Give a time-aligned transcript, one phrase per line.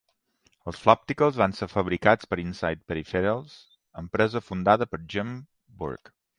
[0.69, 3.61] Els Flopticals van ser fabricats per Insite Peripherals,
[4.05, 5.39] empresa fundada per Jim
[5.85, 6.19] Burke.